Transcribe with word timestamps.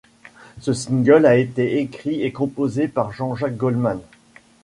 Ce 0.61 0.73
single 0.73 1.27
a 1.27 1.37
été 1.37 1.79
écrit 1.79 2.23
et 2.23 2.31
composé 2.31 2.87
par 2.87 3.11
Jean-Jacques 3.11 3.55
Goldman. 3.55 3.99